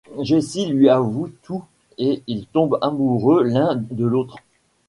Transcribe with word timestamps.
Jessie 0.23 0.65
lui 0.65 0.89
avoue 0.89 1.29
tout 1.43 1.63
et 1.99 2.23
ils 2.25 2.47
tombent 2.47 2.79
amoureux 2.81 3.43
l'un 3.43 3.75
de 3.75 4.03
l'autre. 4.05 4.37